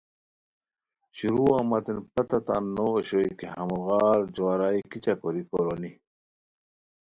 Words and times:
شروعا 1.17 1.59
متین 1.69 1.97
پتہ 2.13 2.39
تان 2.45 2.63
نو 2.75 2.85
اوشوئے 2.95 3.29
کی 3.39 3.47
ہموغار 3.55 4.19
جوارائے 4.35 4.79
کیچہ 4.91 5.13
کوری 5.21 5.43
کورونی 5.49 5.91